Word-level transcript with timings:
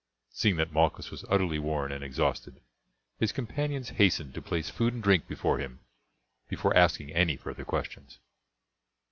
Seeing 0.31 0.55
that 0.55 0.73
Malchus 0.73 1.11
was 1.11 1.25
utterly 1.29 1.59
worn 1.59 1.91
and 1.91 2.03
exhausted 2.03 2.59
his 3.19 3.31
companions 3.31 3.89
hastened 3.89 4.33
to 4.33 4.41
place 4.41 4.67
food 4.67 4.95
and 4.95 5.03
drink 5.03 5.27
before 5.27 5.59
him 5.59 5.79
before 6.49 6.75
asking 6.75 7.11
any 7.13 7.37
further 7.37 7.65
questions. 7.65 8.17